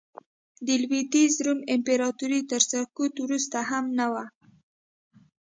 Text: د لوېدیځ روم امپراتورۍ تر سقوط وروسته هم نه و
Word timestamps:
د 0.65 0.67
لوېدیځ 0.81 1.33
روم 1.45 1.59
امپراتورۍ 1.75 2.41
تر 2.51 2.61
سقوط 2.71 3.13
وروسته 3.25 3.57
هم 3.69 3.85
نه 3.97 4.07
و 4.13 4.15